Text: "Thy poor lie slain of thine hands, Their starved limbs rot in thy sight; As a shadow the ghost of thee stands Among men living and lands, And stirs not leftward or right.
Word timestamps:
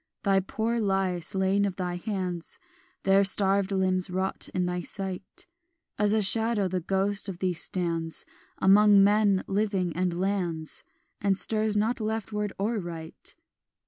"Thy 0.23 0.39
poor 0.39 0.79
lie 0.79 1.19
slain 1.19 1.63
of 1.63 1.75
thine 1.75 1.99
hands, 1.99 2.57
Their 3.03 3.23
starved 3.23 3.71
limbs 3.71 4.09
rot 4.09 4.49
in 4.51 4.65
thy 4.65 4.81
sight; 4.81 5.45
As 5.99 6.13
a 6.13 6.23
shadow 6.23 6.67
the 6.67 6.79
ghost 6.81 7.29
of 7.29 7.37
thee 7.37 7.53
stands 7.53 8.25
Among 8.57 9.03
men 9.03 9.43
living 9.45 9.95
and 9.95 10.19
lands, 10.19 10.83
And 11.21 11.37
stirs 11.37 11.77
not 11.77 11.99
leftward 11.99 12.51
or 12.57 12.79
right. 12.79 13.35